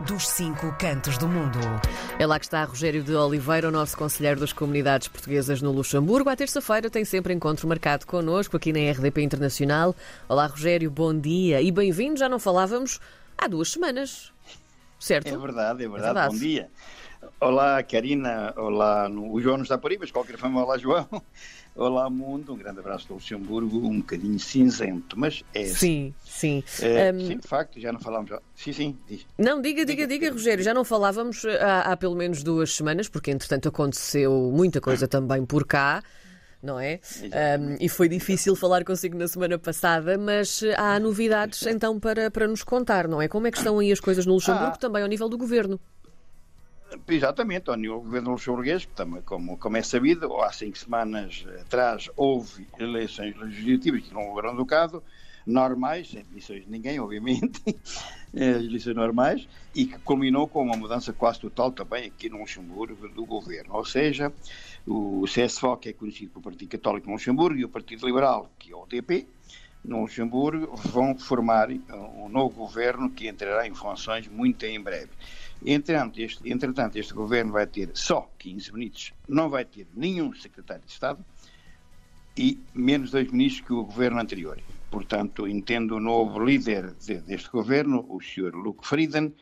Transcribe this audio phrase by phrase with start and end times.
[0.00, 1.58] dos cinco cantos do mundo.
[2.18, 6.28] É lá que está Rogério de Oliveira, o nosso conselheiro das comunidades portuguesas no Luxemburgo.
[6.28, 9.96] À terça-feira tem sempre encontro marcado connosco aqui na RDP Internacional.
[10.28, 12.18] Olá, Rogério, bom dia e bem-vindo.
[12.18, 13.00] Já não falávamos
[13.38, 14.32] há duas semanas,
[15.06, 15.28] certo?
[15.28, 16.18] É verdade, é verdade.
[16.18, 16.34] É verdade.
[16.34, 16.70] Bom dia.
[17.40, 18.52] Olá, Karina.
[18.56, 21.06] Olá, o João não está por aí, mas qualquer forma, olá, João.
[21.74, 22.54] Olá, mundo.
[22.54, 26.64] Um grande abraço do Luxemburgo, um bocadinho cinzento, mas é Sim, sim.
[26.80, 27.26] É, um...
[27.26, 28.30] Sim, de facto, já não falámos.
[28.54, 29.26] Sim, sim, diz.
[29.36, 30.64] Não, diga, diga, diga, Rogério.
[30.64, 35.44] Já não falávamos há, há pelo menos duas semanas, porque entretanto aconteceu muita coisa também
[35.44, 36.02] por cá
[36.66, 37.00] não é?
[37.22, 42.46] Um, e foi difícil falar consigo na semana passada, mas há novidades então para, para
[42.46, 43.28] nos contar, não é?
[43.28, 44.78] Como é que estão aí as coisas no Luxemburgo, ah.
[44.78, 45.80] também ao nível do governo?
[47.08, 48.88] Exatamente, ao nível do governo luxemburguês,
[49.24, 55.02] como, como é sabido, há cinco semanas atrás houve eleições legislativas que não houveram caso,
[55.46, 56.24] normais, sem
[56.60, 57.60] de ninguém, obviamente,
[58.36, 63.24] eleições normais, e que culminou com uma mudança quase total também aqui no Luxemburgo do
[63.24, 63.74] governo.
[63.74, 64.32] Ou seja,
[64.86, 68.72] o CSFO, que é conhecido como Partido Católico no Luxemburgo, e o Partido Liberal, que
[68.72, 69.26] é o DP,
[69.82, 75.10] no Luxemburgo, vão formar um novo governo que entrará em funções muito em breve.
[75.64, 80.84] Entretanto este, entretanto, este governo vai ter só 15 ministros, não vai ter nenhum secretário
[80.84, 81.24] de Estado
[82.36, 84.60] e menos dois ministros que o governo anterior.
[84.90, 88.54] Portanto, entendo o novo líder de, deste governo, o Sr.
[88.54, 89.34] Luke Frieden,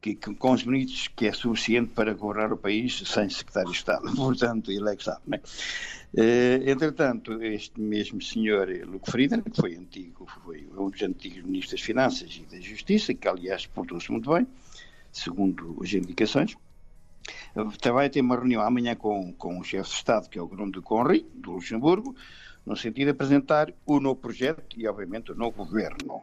[0.00, 3.76] que, que, com os ministros que é suficiente para governar o país sem secretário de
[3.76, 4.10] Estado.
[4.14, 5.22] Portanto, ele é que sabe.
[5.26, 5.40] Né?
[6.14, 11.72] Uh, entretanto, este mesmo senhor Luke Frieden, que foi antigo, foi um dos antigos ministros
[11.72, 14.46] das Finanças e da Justiça, que aliás portou-se muito bem,
[15.12, 16.56] segundo as indicações.
[17.92, 20.80] Vai ter uma reunião amanhã com, com o chefe de Estado, que é o Grande
[20.80, 22.16] Conri, do Luxemburgo,
[22.68, 26.22] no sentido de apresentar o novo projeto e, obviamente, o novo governo.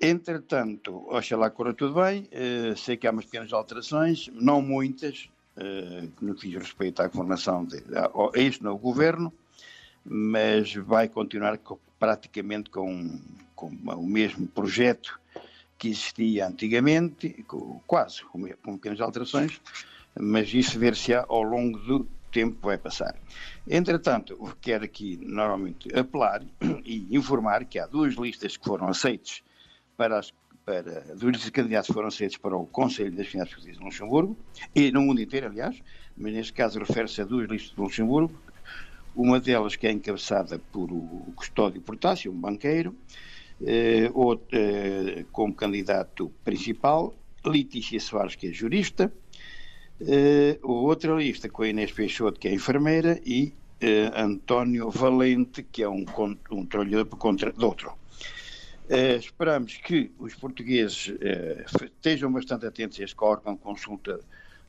[0.00, 6.12] Entretanto, oxalá corra tudo bem, uh, sei que há umas pequenas alterações, não muitas, uh,
[6.20, 9.32] no que diz respeito à governação de, a, este novo governo,
[10.04, 13.18] mas vai continuar com, praticamente com,
[13.54, 15.18] com o mesmo projeto
[15.78, 17.44] que existia antigamente,
[17.86, 18.42] quase com,
[18.74, 19.60] pequenas alterações,
[20.18, 23.14] mas isso ver-se-á ao longo do tempo que vai passar.
[23.66, 26.42] Entretanto, quero aqui normalmente apelar
[26.84, 29.42] e informar que há duas listas que foram aceitas
[29.96, 30.32] para as
[30.66, 34.36] para duas candidatos foram aceitos para o Conselho das Finanças Públicas de Luxemburgo,
[34.74, 35.80] e no mundo inteiro, aliás,
[36.16, 38.34] mas neste caso refere-se a duas listas de Luxemburgo,
[39.14, 42.96] uma delas que é encabeçada por o Custódio Portácio, um banqueiro,
[43.64, 47.14] eh, outro, eh, como candidato principal,
[47.44, 49.12] Letícia Soares, que é jurista,
[50.00, 55.82] eh, outra lista com a Inês Peixoto, que é enfermeira, e eh, António Valente, que
[55.82, 56.04] é um,
[56.50, 56.66] um
[57.18, 57.92] contra de outro.
[58.88, 64.20] Uh, esperamos que os portugueses uh, estejam bastante atentos a este órgão de consulta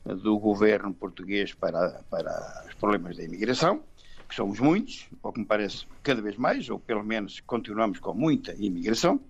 [0.04, 3.80] do governo português para, para os problemas da imigração
[4.28, 8.12] que somos muitos, ou que me parece cada vez mais, ou pelo menos continuamos com
[8.12, 9.20] muita imigração,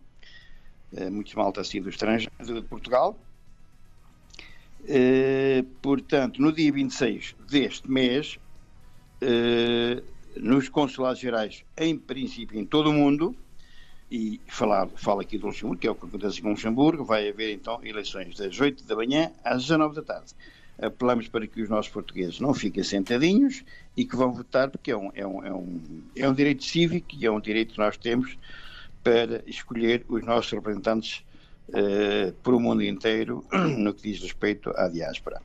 [1.12, 3.16] muitos malta assim do estrangeiro, de Portugal.
[4.86, 8.38] Eh, portanto, no dia 26 deste mês,
[9.20, 10.02] eh,
[10.36, 13.34] nos consulados gerais, em princípio em todo o mundo,
[14.10, 17.52] e falar, falo aqui do Luxemburgo, que é o que acontece com Luxemburgo, vai haver
[17.52, 20.32] então eleições das 8 da manhã às 19 da tarde.
[20.80, 23.64] Apelamos para que os nossos portugueses não fiquem sentadinhos
[23.96, 25.80] e que vão votar, porque é um, é um, é um,
[26.16, 28.38] é um direito cívico e é um direito que nós temos
[29.02, 31.24] para escolher os nossos representantes
[31.68, 33.44] uh, por o mundo inteiro
[33.78, 35.40] no que diz respeito à diáspora.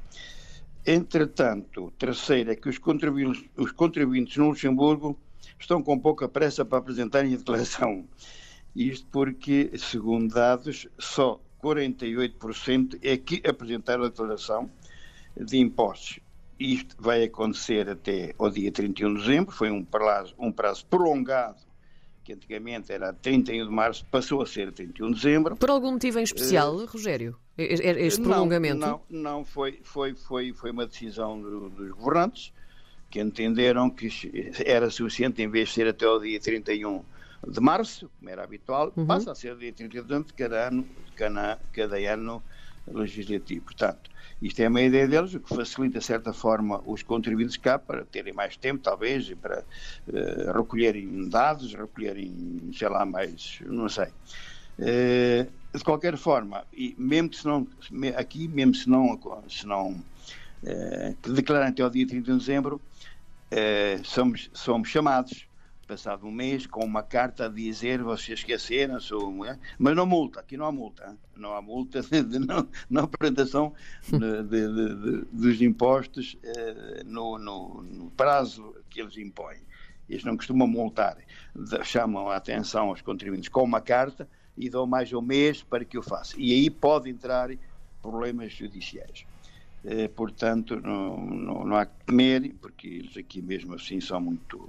[0.86, 5.18] Entretanto, terceiro é que os contribuintes, os contribuintes no Luxemburgo
[5.60, 8.06] estão com pouca pressa para apresentarem a declaração.
[8.76, 14.70] Isto porque, segundo dados, só 48% é que apresentaram a declaração
[15.38, 16.20] de impostos.
[16.60, 21.62] Isto vai acontecer até ao dia 31 de dezembro, foi um prazo, um prazo prolongado,
[22.24, 25.56] que antigamente era 31 de março, passou a ser 31 de dezembro.
[25.56, 27.38] Por algum motivo em especial, uh, Rogério?
[27.58, 28.78] Este prolongamento?
[28.80, 32.54] Não, não, não foi, foi, foi, foi uma decisão do, dos governantes
[33.10, 34.10] que entenderam que
[34.66, 37.04] era suficiente, em vez de ser até ao dia 31
[37.48, 39.06] de março, como era habitual, uhum.
[39.06, 42.42] passa a ser dia 31 de dezembro de cada ano, cada, cada ano
[42.88, 43.66] legislativo.
[43.66, 44.10] Portanto,
[44.42, 48.04] isto é uma ideia deles, o que facilita, de certa forma, os contribuintes cá para
[48.06, 49.64] terem mais tempo, talvez, e para
[50.08, 54.08] uh, recolherem dados, recolherem, sei lá, mais, não sei.
[54.80, 57.68] Uh, de qualquer forma, e mesmo se não,
[58.18, 62.82] aqui, mesmo se não, se não uh, declarem até ao dia 31 de dezembro,
[64.04, 65.46] somos, somos chamados
[65.94, 70.40] passado um mês, com uma carta a dizer vocês esqueceram, sou mulher, mas não multa,
[70.40, 73.76] aqui não há multa, não há multa de, de não, apresentação
[74.10, 79.62] de, de, dos impostos eh, no, no, no, prazo que eles impõem.
[80.10, 81.16] Eles não costumam multar,
[81.84, 85.98] chamam a atenção aos contribuintes com uma carta e dão mais um mês para que
[85.98, 86.34] o faça.
[86.40, 87.52] E aí pode entrar
[88.02, 89.28] problemas judiciais.
[89.86, 94.68] Eh, portanto, não, não, não há que temer, porque eles aqui mesmo assim são muito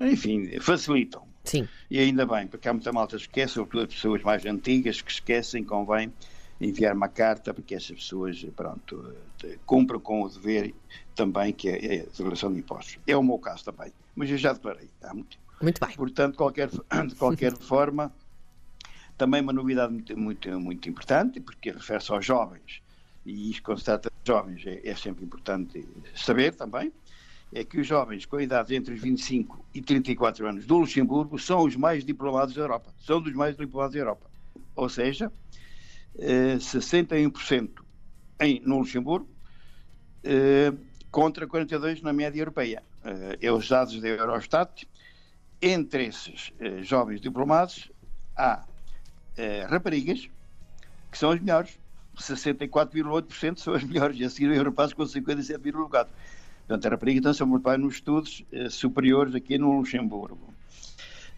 [0.00, 1.26] enfim, facilitam.
[1.44, 1.68] Sim.
[1.90, 5.10] E ainda bem, porque há muita malta que esquece, sobretudo as pessoas mais antigas que
[5.10, 6.12] esquecem, convém
[6.60, 9.14] enviar uma carta porque essas pessoas, pronto,
[9.66, 10.74] cumpram com o dever
[11.14, 12.98] também que é a declaração de impostos.
[13.06, 15.42] É o meu caso também, mas eu já declarei há muito tempo.
[15.60, 15.96] Muito bem.
[15.96, 16.68] Portanto, qualquer,
[17.06, 18.12] de qualquer forma,
[19.16, 22.82] também uma novidade muito, muito, muito importante, porque refere-se aos jovens,
[23.24, 26.92] e isto quando se trata de jovens é, é sempre importante saber também,
[27.54, 31.62] é que os jovens com idade entre os 25 e 34 anos do Luxemburgo são
[31.62, 32.92] os mais diplomados da Europa.
[32.98, 34.28] São dos mais diplomados da Europa.
[34.74, 35.30] Ou seja,
[36.18, 37.70] 61%
[38.40, 39.28] eh, em, no Luxemburgo
[40.24, 40.72] eh,
[41.12, 42.82] contra 42% na média europeia.
[43.04, 44.84] Eh, é os dados da Eurostat.
[45.62, 46.52] Entre esses
[46.82, 47.90] jovens diplomados
[48.36, 48.66] há
[49.70, 50.28] raparigas
[51.10, 51.78] que são as melhores.
[52.18, 56.06] 64,8% são as melhores, e a seguir os rapazes com 57,4%.
[56.66, 60.54] Portanto, a rapariga então se multiplica nos estudos eh, superiores aqui no Luxemburgo.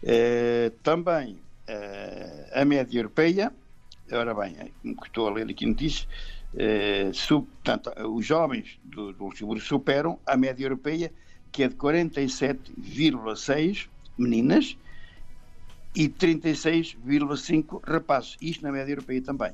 [0.01, 1.37] Eh, também
[1.67, 3.51] eh, a média europeia,
[4.11, 6.07] ora bem, como estou a ler aqui notícias,
[6.55, 11.11] eh, sub, portanto, os jovens do, do Luxemburgo superam a média europeia,
[11.51, 14.77] que é de 47,6 meninas
[15.93, 18.37] e 36,5 rapazes.
[18.39, 19.51] Isto na média europeia também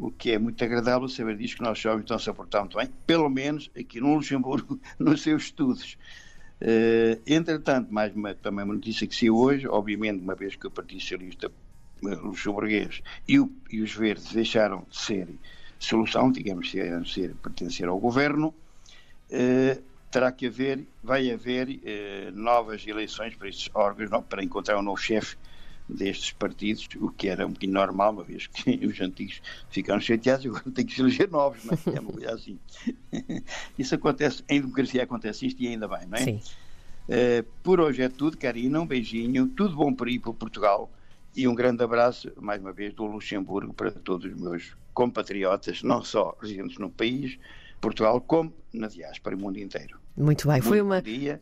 [0.00, 2.88] o que é muito agradável saber disso, que nossos jovens estão-se a portar muito bem,
[3.06, 5.98] pelo menos aqui no Luxemburgo, nos seus estudos.
[6.60, 10.70] Uh, entretanto, mais uma, também uma notícia que saiu hoje, obviamente, uma vez que o
[10.70, 11.52] Partido Socialista
[12.02, 15.28] eh, luxemburguês e, o, e os verdes deixaram de ser
[15.78, 22.86] solução, digamos, de ser, pertencer ao governo, uh, terá que haver, vai haver uh, novas
[22.86, 25.36] eleições para estes órgãos, não, para encontrar um novo chefe
[25.94, 29.40] destes partidos, o que era um bocadinho normal, uma vez que os antigos
[29.70, 31.96] ficaram chateados, agora tem que se eleger novos, não é?
[31.96, 32.58] É uma coisa assim.
[33.78, 36.24] Isso acontece, em democracia acontece isto e ainda bem, não é?
[36.24, 36.40] Sim.
[37.08, 40.88] Uh, por hoje é tudo, Karina, um beijinho, tudo bom por aí para Portugal
[41.34, 46.02] e um grande abraço, mais uma vez, do Luxemburgo para todos os meus compatriotas, não
[46.02, 47.38] só residentes no país,
[47.80, 49.98] Portugal, como na diáspora e mundo inteiro.
[50.16, 50.96] Muito bem, foi Muito uma.
[50.96, 51.40] Bom dia,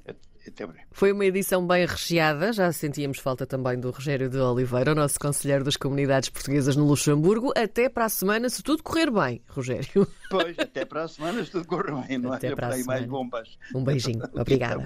[0.48, 0.86] até breve.
[0.92, 5.18] Foi uma edição bem recheada, já sentíamos falta também do Rogério de Oliveira, o nosso
[5.18, 7.52] conselheiro das comunidades portuguesas no Luxemburgo.
[7.56, 10.06] Até para a semana, se tudo correr bem, Rogério.
[10.30, 12.54] Pois, até para a semana, se tudo correr bem, não até é?
[12.54, 13.58] Para aí mais bombas.
[13.74, 14.76] Um beijinho, obrigada.